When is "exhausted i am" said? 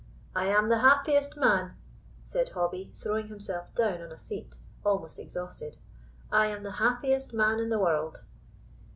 5.19-6.63